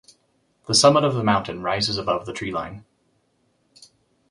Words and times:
The 0.65 0.73
summit 0.73 1.03
of 1.03 1.13
the 1.13 1.23
mountain 1.23 1.61
rises 1.61 1.99
above 1.99 2.25
the 2.25 2.33
tree 2.33 2.51
line. 2.51 2.85